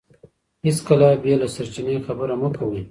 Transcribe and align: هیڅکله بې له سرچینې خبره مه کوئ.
هیڅکله 0.65 1.07
بې 1.23 1.33
له 1.41 1.47
سرچینې 1.55 1.95
خبره 2.05 2.35
مه 2.41 2.49
کوئ. 2.57 2.79